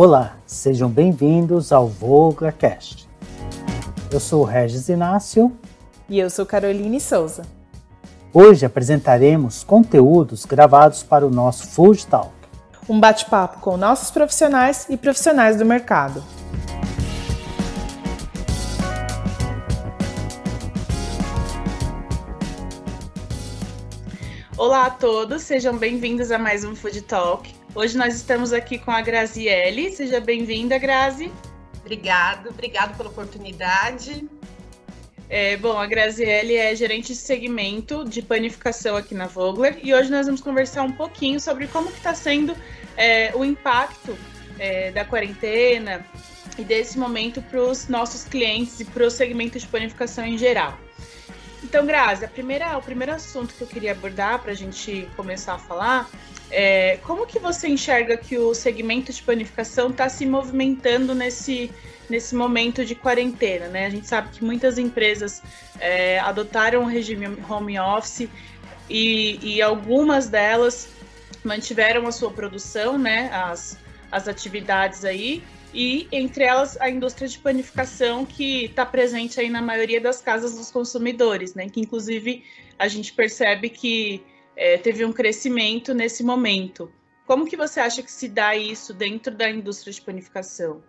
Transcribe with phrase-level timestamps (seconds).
[0.00, 3.08] Olá, sejam bem-vindos ao VolgaCast.
[4.12, 5.50] Eu sou Regis Inácio.
[6.08, 7.42] E eu sou Caroline Souza.
[8.32, 12.30] Hoje apresentaremos conteúdos gravados para o nosso Food Talk.
[12.88, 16.22] Um bate-papo com nossos profissionais e profissionais do mercado.
[24.56, 27.57] Olá a todos, sejam bem-vindos a mais um Food Talk.
[27.74, 29.90] Hoje nós estamos aqui com a Graziele.
[29.90, 31.30] Seja bem-vinda, Grazi.
[31.80, 34.26] Obrigado, obrigado pela oportunidade.
[35.28, 40.10] É, bom, a Graziele é gerente de segmento de panificação aqui na Vogler e hoje
[40.10, 42.56] nós vamos conversar um pouquinho sobre como está sendo
[42.96, 44.16] é, o impacto
[44.58, 46.04] é, da quarentena
[46.56, 50.78] e desse momento para os nossos clientes e para o segmento de panificação em geral.
[51.68, 55.52] Então, Grazi, a primeira, o primeiro assunto que eu queria abordar para a gente começar
[55.52, 56.08] a falar
[56.50, 61.70] é como que você enxerga que o segmento de panificação está se movimentando nesse,
[62.08, 63.84] nesse momento de quarentena, né?
[63.84, 65.42] A gente sabe que muitas empresas
[65.78, 68.30] é, adotaram o regime home office
[68.88, 70.88] e, e algumas delas
[71.44, 73.28] mantiveram a sua produção, né?
[73.30, 73.76] As,
[74.10, 79.60] as atividades aí, e entre elas a indústria de panificação que está presente aí na
[79.60, 81.68] maioria das casas dos consumidores, né?
[81.68, 82.44] Que inclusive
[82.78, 84.22] a gente percebe que
[84.56, 86.90] é, teve um crescimento nesse momento.
[87.26, 90.82] Como que você acha que se dá isso dentro da indústria de panificação?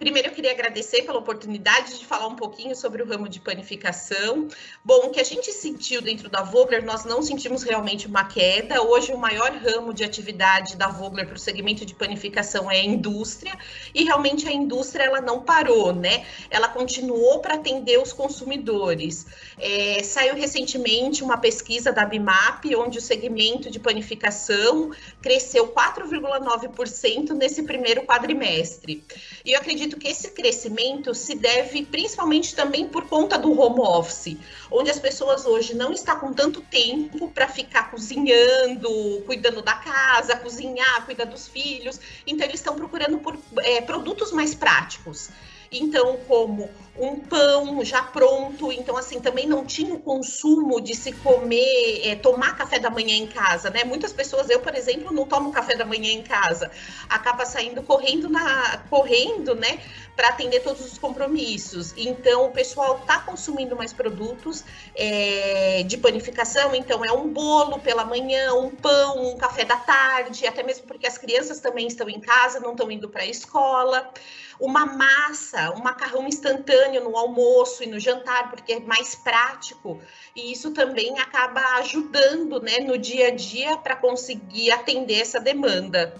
[0.00, 4.48] Primeiro, eu queria agradecer pela oportunidade de falar um pouquinho sobre o ramo de panificação.
[4.82, 8.80] Bom, o que a gente sentiu dentro da Vogler, nós não sentimos realmente uma queda.
[8.80, 12.82] Hoje, o maior ramo de atividade da Vogler para o segmento de panificação é a
[12.82, 13.52] indústria,
[13.94, 16.24] e realmente a indústria ela não parou, né?
[16.48, 19.26] Ela continuou para atender os consumidores.
[19.58, 27.64] É, saiu recentemente uma pesquisa da BIMAP, onde o segmento de panificação cresceu 4,9% nesse
[27.64, 29.04] primeiro quadrimestre.
[29.44, 33.80] E eu acredito acredito que esse crescimento se deve principalmente também por conta do home
[33.80, 34.36] office,
[34.70, 40.36] onde as pessoas hoje não estão com tanto tempo para ficar cozinhando, cuidando da casa,
[40.36, 42.00] cozinhar, cuidar dos filhos.
[42.26, 45.30] Então, eles estão procurando por é, produtos mais práticos.
[45.72, 51.12] Então, como um pão já pronto, então assim também não tinha o consumo de se
[51.12, 53.84] comer, é, tomar café da manhã em casa, né?
[53.84, 56.70] Muitas pessoas, eu por exemplo, não tomo café da manhã em casa,
[57.08, 59.78] acaba saindo correndo na, correndo, né,
[60.16, 61.94] para atender todos os compromissos.
[61.96, 68.04] Então o pessoal está consumindo mais produtos é, de panificação, então é um bolo pela
[68.04, 72.20] manhã, um pão, um café da tarde, até mesmo porque as crianças também estão em
[72.20, 74.12] casa, não estão indo para a escola
[74.60, 80.02] uma massa, um macarrão instantâneo no almoço e no jantar, porque é mais prático.
[80.36, 86.14] E isso também acaba ajudando né, no dia a dia para conseguir atender essa demanda.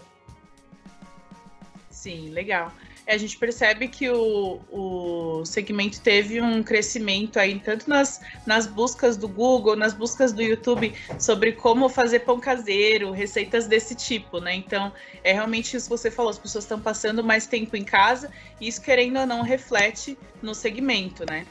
[1.90, 2.72] Sim, legal
[3.10, 9.16] a gente percebe que o, o segmento teve um crescimento aí, tanto nas, nas buscas
[9.16, 14.54] do Google, nas buscas do YouTube, sobre como fazer pão caseiro, receitas desse tipo, né?
[14.54, 14.92] Então,
[15.24, 18.68] é realmente isso que você falou, as pessoas estão passando mais tempo em casa, e
[18.68, 21.46] isso, querendo ou não, reflete no segmento, né?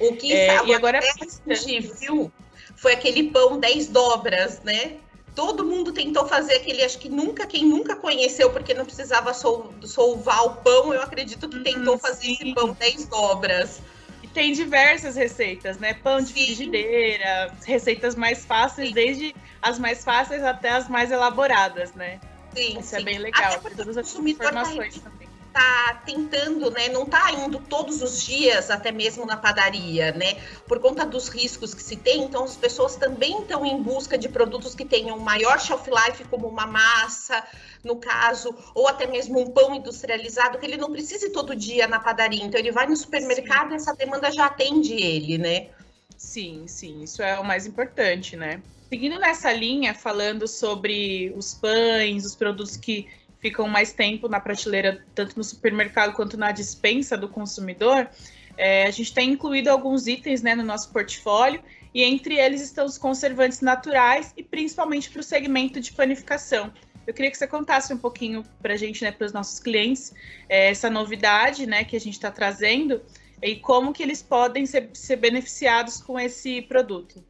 [0.00, 2.32] O que é, e agora a gente viu
[2.76, 4.96] foi aquele pão 10 dobras, né?
[5.34, 9.74] Todo mundo tentou fazer aquele, acho que nunca, quem nunca conheceu, porque não precisava sol,
[9.82, 13.80] solvar o pão, eu acredito que tentou hum, fazer esse pão 10 dobras.
[14.22, 15.94] E tem diversas receitas, né?
[15.94, 16.44] Pão de sim.
[16.44, 18.94] frigideira, receitas mais fáceis, sim.
[18.94, 22.20] desde as mais fáceis até as mais elaboradas, né?
[22.54, 23.04] Sim, Isso é sim.
[23.04, 23.54] bem legal.
[23.54, 25.23] Até todas as informações tá também
[25.54, 30.34] está tentando, né, não está indo todos os dias até mesmo na padaria, né,
[30.66, 34.28] por conta dos riscos que se tem, então as pessoas também estão em busca de
[34.28, 37.44] produtos que tenham maior shelf life, como uma massa,
[37.84, 42.00] no caso, ou até mesmo um pão industrializado, que ele não precise todo dia na
[42.00, 45.68] padaria, então ele vai no supermercado e essa demanda já atende ele, né?
[46.16, 48.60] Sim, sim, isso é o mais importante, né?
[48.88, 53.08] Seguindo nessa linha, falando sobre os pães, os produtos que
[53.44, 58.08] ficam mais tempo na prateleira, tanto no supermercado quanto na dispensa do consumidor,
[58.56, 61.60] é, a gente tem incluído alguns itens né, no nosso portfólio,
[61.92, 66.72] e entre eles estão os conservantes naturais e principalmente para o segmento de panificação.
[67.06, 70.14] Eu queria que você contasse um pouquinho para a gente, né, para os nossos clientes,
[70.48, 73.02] é, essa novidade né, que a gente está trazendo
[73.42, 77.22] e como que eles podem ser, ser beneficiados com esse produto.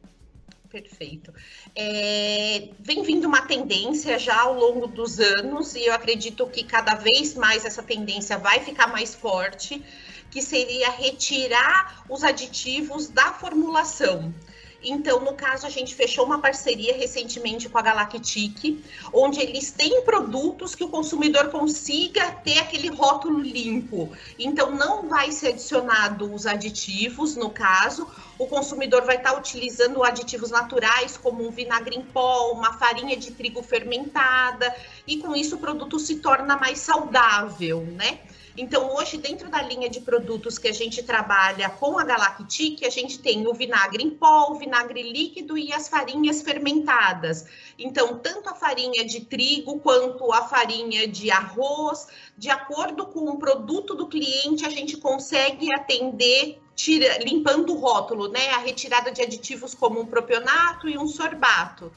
[0.75, 1.33] Perfeito.
[1.73, 6.95] É, vem vindo uma tendência já ao longo dos anos, e eu acredito que cada
[6.95, 9.81] vez mais essa tendência vai ficar mais forte,
[10.29, 14.33] que seria retirar os aditivos da formulação.
[14.87, 20.03] Então, no caso, a gente fechou uma parceria recentemente com a Galactic, onde eles têm
[20.03, 24.15] produtos que o consumidor consiga ter aquele rótulo limpo.
[24.37, 30.51] Então, não vai ser adicionado os aditivos, no caso, o consumidor vai estar utilizando aditivos
[30.51, 34.73] naturais, como um vinagre em pó, uma farinha de trigo fermentada,
[35.07, 38.19] e com isso o produto se torna mais saudável, né?
[38.57, 42.89] Então, hoje, dentro da linha de produtos que a gente trabalha com a Galactic, a
[42.89, 47.45] gente tem o vinagre em pó, o vinagre líquido e as farinhas fermentadas.
[47.77, 52.07] Então, tanto a farinha de trigo quanto a farinha de arroz,
[52.37, 58.29] de acordo com o produto do cliente, a gente consegue atender tira, limpando o rótulo,
[58.29, 58.49] né?
[58.51, 61.91] A retirada de aditivos como um propionato e um sorbato.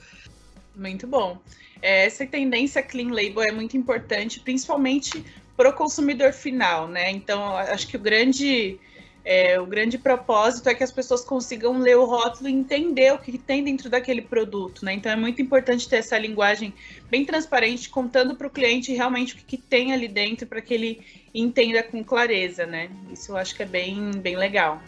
[0.75, 1.39] Muito bom.
[1.81, 5.25] É, essa tendência clean label é muito importante, principalmente
[5.59, 7.11] para o consumidor final, né?
[7.11, 8.79] Então, acho que o grande,
[9.25, 13.19] é, o grande propósito é que as pessoas consigam ler o rótulo e entender o
[13.19, 14.93] que tem dentro daquele produto, né?
[14.93, 16.73] Então, é muito importante ter essa linguagem
[17.11, 20.73] bem transparente, contando para o cliente realmente o que, que tem ali dentro para que
[20.73, 21.01] ele
[21.35, 22.89] entenda com clareza, né?
[23.13, 24.81] Isso eu acho que é bem, bem legal.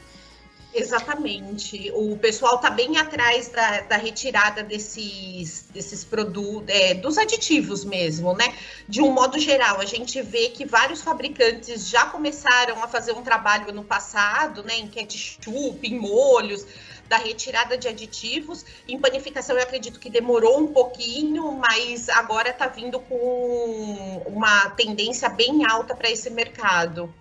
[0.72, 1.90] Exatamente.
[1.94, 8.34] O pessoal está bem atrás da, da, retirada desses, desses produtos, é, dos aditivos mesmo,
[8.34, 8.54] né?
[8.88, 13.22] De um modo geral, a gente vê que vários fabricantes já começaram a fazer um
[13.22, 14.78] trabalho no passado, né?
[14.78, 16.64] Em ketchup, em molhos,
[17.08, 18.64] da retirada de aditivos.
[18.86, 25.28] Em panificação, eu acredito que demorou um pouquinho, mas agora está vindo com uma tendência
[25.28, 27.12] bem alta para esse mercado.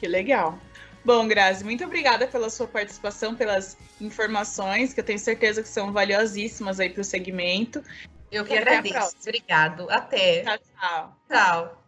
[0.00, 0.58] Que legal.
[1.06, 5.92] Bom, Grazi, muito obrigada pela sua participação, pelas informações, que eu tenho certeza que são
[5.92, 7.80] valiosíssimas aí para o segmento.
[8.28, 9.16] Eu que agradeço.
[9.20, 9.88] Obrigado.
[9.88, 10.42] Até.
[10.42, 11.16] Tchau, tchau.
[11.28, 11.85] Tchau.